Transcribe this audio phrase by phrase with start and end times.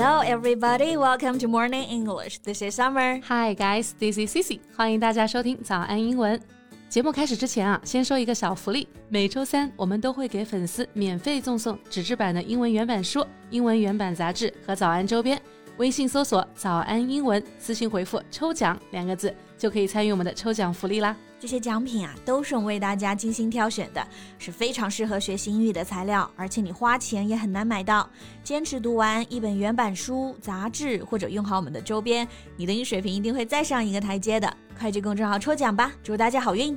[0.00, 0.96] Hello, everybody.
[0.96, 2.38] Welcome to Morning English.
[2.44, 3.20] This is Summer.
[3.26, 3.94] Hi, guys.
[3.98, 4.60] This is Cici.
[4.76, 6.40] 欢迎大家收听早安英文。
[6.88, 8.86] 节目开始之前啊，先说一个小福利。
[9.08, 15.36] 每周三我们都会给粉丝免费赠送纸质版的英文原版书、英文原版杂志和早安周边。
[15.78, 21.16] 微信搜索“早安英文”，私信回复“抽奖”两个字，就可以参与我们的抽奖福利啦。
[21.40, 24.04] 这些奖品啊，都是我们为大家精心挑选的，
[24.38, 28.08] 是非常适合学习英语的材料，而且你花钱也很难买到。
[28.42, 34.52] 坚持读完一本原版书、杂志，或者用好我们的周边，你的英语水平一定会再上一个台阶的。
[34.76, 36.76] 快去公众号抽奖吧，祝大家好运！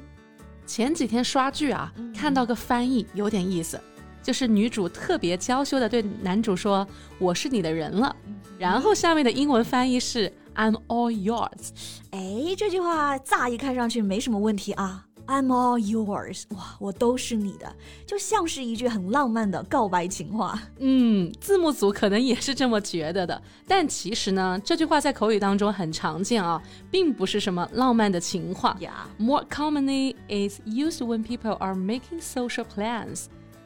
[0.67, 3.81] 前几天刷剧啊，看到个翻译有点意思，
[4.21, 6.87] 就是女主特别娇羞的对男主说
[7.17, 8.15] ：“我是你的人了。”
[8.59, 10.31] 然后下面的英文翻译是。
[10.54, 11.70] I'm all yours。
[12.10, 15.04] 哎，这句话乍一看上去没什么问题啊。
[15.28, 17.74] I'm all yours，哇，我都是你的，
[18.06, 20.56] 就像是一句很浪漫的告白情话。
[20.78, 23.42] 嗯，字幕组可能也是这么觉得的。
[23.66, 28.78] 但其实呢，这句话在口语当中很常见啊，并不是什么浪漫的情话。
[28.80, 28.92] Yeah.
[29.18, 33.24] More commonly, it's used when people are making social plans.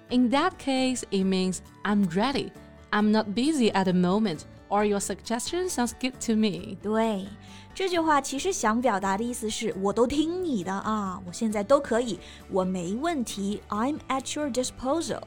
[0.08, 2.52] In that case, it means I'm ready.
[2.90, 4.40] I'm not busy at the moment.
[4.74, 6.76] Or your suggestion sounds good to me。
[6.80, 7.26] 对，
[7.74, 15.22] 这句话其实想表达的意思是，我都听你的啊，我现在都可以，我没问题，I'm at your disposal。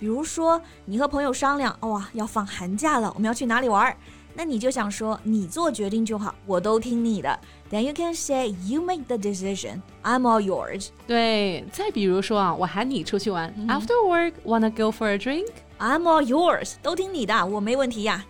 [0.00, 3.96] 比如说，你和朋友商量，哇，要放寒假了，我们要去哪里玩？
[4.34, 7.38] 那你就想说，你做决定就好，我都听你的。
[7.70, 9.80] Then you can say you make the decision.
[10.02, 10.88] I'm all yours.
[11.06, 15.48] 对，再比如说啊，我喊你出去玩，After work, wanna go for a drink?
[15.78, 16.74] I'm all yours.
[16.82, 18.24] 都听你的，我没问题呀。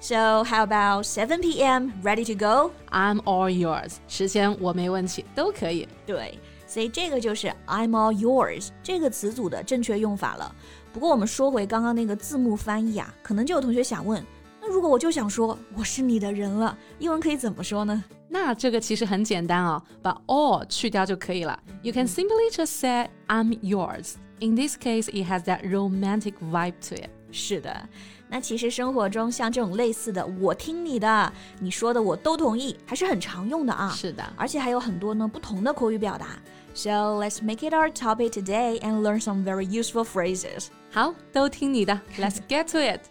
[0.00, 1.92] So how about 7 p.m.
[2.02, 2.72] Ready to go?
[2.90, 3.94] I'm all yours.
[4.06, 5.88] 时间我没问题，都可以。
[6.04, 10.54] 对，所以这个就是 I'm all yours 这个词组的正确用法了。
[10.92, 14.22] 不过我们说回刚刚那个字幕翻译啊，可能就有同学想问，
[14.60, 18.04] 那如果我就想说我是你的人了，英文可以怎么说呢？
[18.28, 21.58] 那这个其实很简单哦，把 all 去掉就可以了。
[21.82, 24.16] You can simply just say I'm yours.
[24.40, 27.08] In this case, it has that romantic vibe to it.
[27.31, 27.89] 是的，
[28.27, 33.89] 那其实生活中像这种类似的“我听你的”，你说的我都同意，还是很常用的啊。
[33.89, 36.39] 是的，而且还有很多呢不同的口语表达。
[36.73, 40.67] So let's make it our topic today and learn some very useful phrases.
[40.91, 43.01] 好，都听你的，Let's get to it.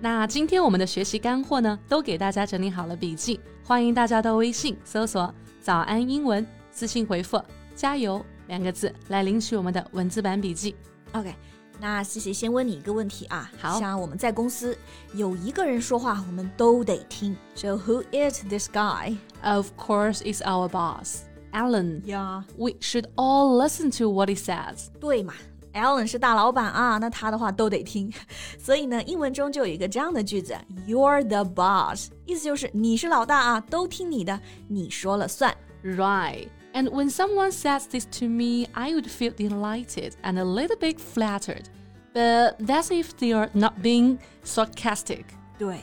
[0.00, 7.42] 那今天我们的学习干货呢，都给大家整理好了笔记，欢迎大家到微信搜索“早安英文”，私信回复
[7.74, 10.76] “加油”两个字来领取我们的文字版笔记。
[11.12, 11.34] OK。
[11.78, 14.76] 那西西先问你一个问题啊，好像我们在公司
[15.14, 17.36] 有一个人说话，我们都得听。
[17.54, 19.16] So who is this guy?
[19.42, 21.20] Of course, it's our boss,
[21.52, 22.02] Alan.
[22.02, 24.86] Yeah, we should all listen to what he says.
[24.98, 25.34] 对嘛
[25.74, 28.12] ，Alan 是大老板啊，那他的话都得听。
[28.58, 30.56] 所以呢，英文中就有一个这样的句子
[30.86, 35.54] ：You're the boss，意思就是你是老大啊，都听你的，你说了算。
[35.84, 36.48] Right.
[36.75, 40.99] And when someone says this to me, I would feel delighted and a little bit
[40.99, 41.65] flattered.
[42.13, 45.23] But that's if they are not being sarcastic.
[45.57, 45.79] 对，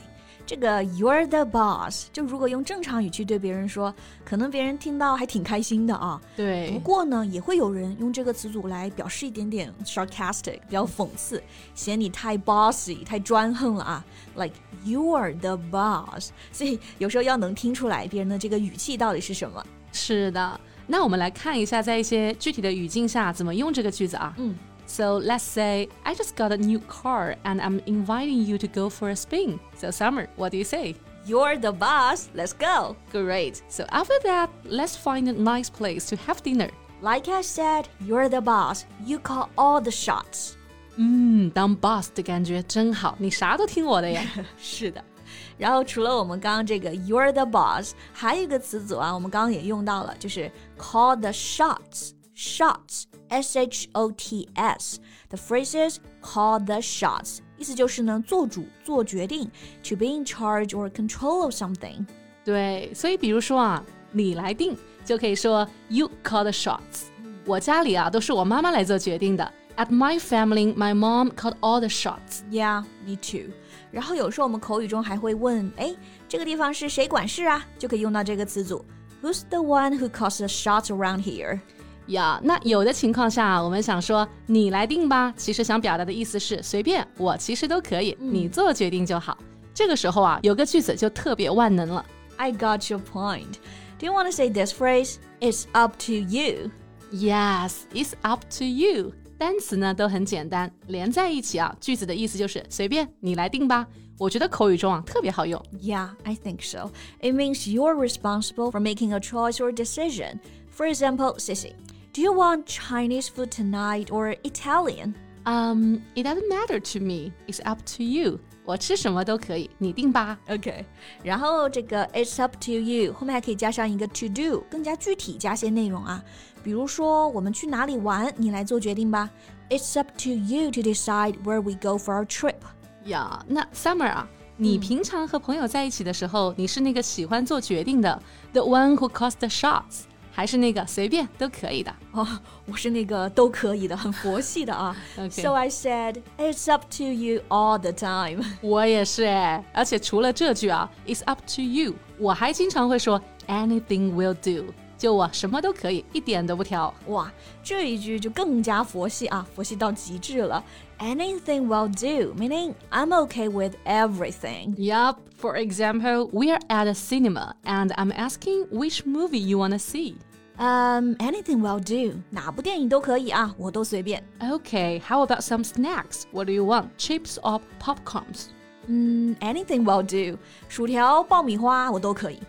[0.47, 3.93] 这个 "you're the boss" 就如果用正常语气对别人说，
[4.25, 6.19] 可能别人听到还挺开心的啊。
[6.35, 6.71] 对。
[6.71, 11.41] 不过呢，也会有人用这个词组来表示一点点 sarcastic，比较讽刺，
[11.75, 14.05] 嫌你太 bossy，太专横了啊。
[14.35, 19.63] Like "you're the boss"，所以有时候要能听出来别人的这个语气到底是什么。
[19.91, 20.59] 是的。
[20.87, 24.33] 那我们来看一下，在一些具体的语境下怎么用这个句子啊？
[24.37, 24.55] 嗯，
[24.87, 29.09] So let's say I just got a new car and I'm inviting you to go for
[29.11, 29.59] a spin.
[29.77, 30.95] So Summer, what do you say?
[31.27, 32.27] You're the boss.
[32.33, 32.95] Let's go.
[33.11, 33.61] Great.
[33.69, 36.71] So after that, let's find a nice place to have dinner.
[37.01, 38.85] Like I said, you're the boss.
[39.05, 40.53] You call all the shots.
[40.95, 44.23] 嗯，当 boss 的感觉真好，你啥都听我的呀。
[44.57, 45.03] 是的。
[45.57, 56.57] 然后除了我们刚刚这个 you're the boss，还有一个词组啊，我们刚刚也用到了，就是 call the shots。shots s h o t s the phrases call
[56.63, 59.43] the shots 意思就是呢做主做决定
[59.83, 62.05] to be in charge or control of something
[62.45, 63.83] 对所以比如说啊
[64.13, 67.09] 你来定就可以说 you call the shots
[67.45, 73.51] 我家里啊都是我妈妈来做决定的 at my family my mom called all the shots yeah me too
[73.91, 75.95] 然后有时候我们口语中还会问，哎，
[76.27, 77.65] 这个地方是谁管事啊？
[77.77, 78.85] 就可以用到这个词组，
[79.23, 81.59] Who's the one who calls the shots around here？
[82.07, 89.37] 呀，那有的情况下，我们想说你来定吧，其实想表达的意思是随便，我其实都可以，你做决定就好。
[89.73, 92.05] 这个时候啊，有个句子就特别万能了。
[92.37, 93.55] I got your point.
[93.97, 95.15] Do you want to say this phrase?
[95.39, 96.71] It's up to you.
[97.11, 99.13] Yes, it's up to you.
[99.36, 103.86] 单词呢都很简单，连在一起啊，句子的意思就是随便你来定吧。
[104.16, 105.60] 我觉得口语中啊特别好用。
[105.80, 106.92] Yeah, I think so.
[107.20, 110.38] It means you're responsible for making a choice or decision.
[110.70, 111.72] For example, Cici,
[112.12, 115.14] do you want Chinese food tonight or Italian?
[115.45, 117.31] Um, it doesn't matter to me.
[117.47, 118.39] It's up to you.
[118.65, 120.37] 我吃什么都可以，你定吧。
[120.47, 120.85] OK，
[121.23, 126.23] 然后这个 It's up to you 后面还可以加上一个 to do，更加具体加些内容啊。
[126.63, 129.27] 比如说我们去哪里玩，你来做决定吧。
[129.69, 132.57] It's up to you to decide where we go for our trip.
[133.05, 134.27] 呀，那 Summer 啊，
[134.57, 138.21] 你平常和朋友在一起的时候，你是那个喜欢做决定的，
[138.53, 140.01] the one who calls the shots，
[140.36, 141.94] 还是那个随便都可以的？
[142.10, 142.26] 哦，
[142.66, 144.96] 我是那个都可以的，很佛系的啊。
[145.30, 148.42] So I said it's up to you all the time.
[148.60, 156.93] 我也是哎，而且除了这句啊，it's up to you，我还经常会说 anything will do，就我什么都可以，一点都不挑。
[157.07, 157.31] 哇，
[157.63, 160.63] 这一句就更加佛系啊，佛系到极致了。
[160.99, 164.75] Anything will do, meaning I'm okay with everything.
[164.75, 165.15] Yup.
[165.39, 170.15] For example, we are at a cinema and I'm asking which movie you wanna see.
[170.57, 174.21] Um, anything will do，哪部电影都可以啊，我都随便。
[174.41, 176.23] Okay, how about some snacks?
[176.33, 176.87] What do you want?
[176.97, 178.47] Chips or popcorns?
[178.87, 180.37] 嗯，anything will do，
[180.67, 182.39] 薯条、爆米花我都可以。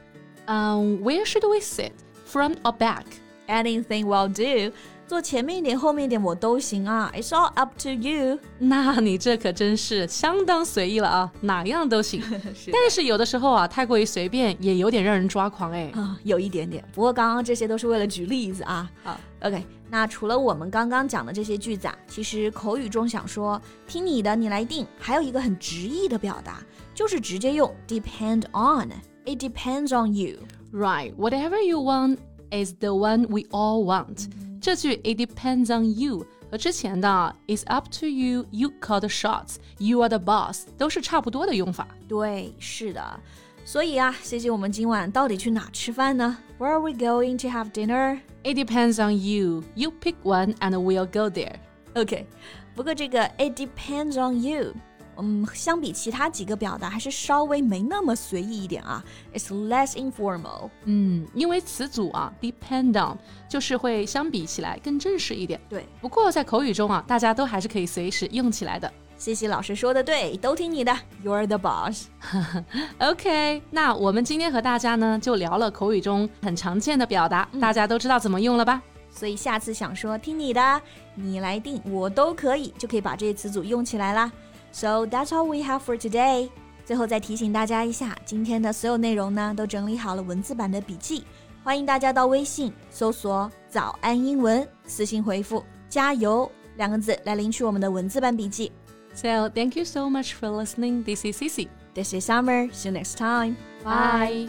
[0.49, 1.93] Um, where should we sit?
[2.35, 3.05] Front or back?
[3.49, 4.73] Anything will do，
[5.09, 7.11] 坐前面一点、后面一点我都行啊。
[7.13, 8.39] It's all up to you。
[8.59, 12.23] 那你这可真是相当随意了啊，哪样都行。
[12.55, 15.91] 是但是有的时候啊，太过于随便也有点让人抓狂哎。
[15.97, 16.85] 啊，有一点点。
[16.93, 18.89] 不过刚刚这些都是为了举例子啊。
[19.03, 19.65] 好，OK。
[19.91, 26.63] 那除了我们刚刚讲的这些句子啊，其实口语中想说听你的，你来定，还有一个很直译的表达，
[26.95, 30.37] 就是直接用 depend on。It depends on you。
[30.75, 32.19] Right, whatever you want
[32.51, 34.29] is the one we all want.
[34.61, 40.01] 这句 it depends on you 和之前的啊 it's up to you, you call the shots, you
[40.01, 41.89] are the boss 都是差不多的用法。
[42.09, 43.21] 对，是的。
[43.65, 46.37] 所以啊，谢谢我们今晚到底去哪吃饭呢？
[46.59, 48.19] Where are we going to have dinner?
[48.43, 49.63] It depends on you.
[49.75, 51.57] You pick one and we'll go there.
[51.95, 52.27] OK，
[52.75, 54.73] 不过这个 it depends on you，
[55.18, 59.04] 嗯，相比其他几个表达还是稍微没那么随意一点啊。
[59.34, 60.70] It's less informal。
[60.84, 63.18] 嗯，因为词组啊 depend on
[63.50, 65.60] 就是会相比起来更正式一点。
[65.70, 68.92] 对，不过在口语中啊，大家都还是可以随时用起来的。
[69.18, 72.08] 西西老师说的对，都听你的，You're the boss。
[73.00, 78.82] OK，那我们今天和大家呢就聊了口语中很常见的表达，大家都知道怎么用了吧？
[79.10, 80.82] 所以下次想说听你的，
[81.16, 84.30] 你来定，我都可以，就可以把这些词组用起来啦。
[84.75, 86.51] So that's all we have for today。
[86.85, 91.25] 最后再提醒大家一下，今天的所有内容呢都整理好了文字版的笔记，
[91.63, 98.73] 欢迎大家到微信搜索“早安英文”，私信回复“加油”两个字来领取我们的文字版笔记。
[99.15, 101.05] So thank you so much for listening.
[101.05, 101.69] This is Cici.
[101.95, 102.73] This is Summer.
[102.73, 103.57] See you next time.
[103.85, 104.49] Bye.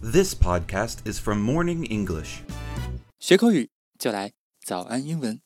[0.00, 2.42] This podcast is from Morning English.
[3.18, 4.32] 学口语就来
[4.63, 5.41] 早安英文。